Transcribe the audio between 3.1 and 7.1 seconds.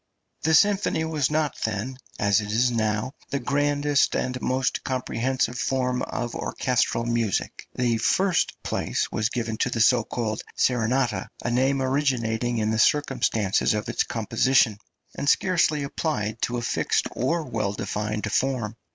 the grandest and most comprehensive form of orchestral